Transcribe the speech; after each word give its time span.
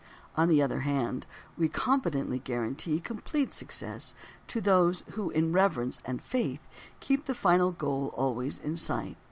On 0.35 0.49
the 0.49 0.63
other 0.63 0.79
hand, 0.79 1.27
we 1.55 1.69
confidently 1.69 2.39
guarantee 2.39 2.99
complete 2.99 3.53
success 3.53 4.15
to 4.47 4.59
those 4.59 5.03
who, 5.11 5.29
in 5.29 5.53
reverence 5.53 5.99
and 6.05 6.19
faith, 6.19 6.61
keep 6.99 7.25
the 7.25 7.35
final 7.35 7.69
goal 7.69 8.07
always 8.15 8.57
in 8.57 8.75
sight. 8.75 9.17